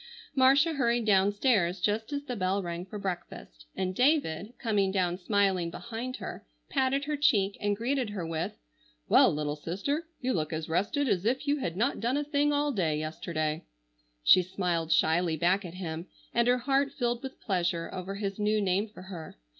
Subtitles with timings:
[0.33, 5.69] Marcia hurried downstairs just as the bell rang for breakfast, and David, coming down smiling
[5.69, 8.57] behind her, patted her cheek and greeted her with,
[9.09, 12.51] "Well, little sister, you look as rested as if you had not done a thing
[12.51, 13.65] all day yesterday."
[14.23, 18.59] She smiled shyly back at him, and her heart filled with pleasure over his new
[18.59, 19.37] name for her.